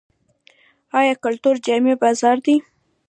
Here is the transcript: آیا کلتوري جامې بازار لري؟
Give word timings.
آیا 0.99 1.13
کلتوري 1.23 1.59
جامې 1.65 1.93
بازار 2.03 2.35
لري؟ 2.41 2.55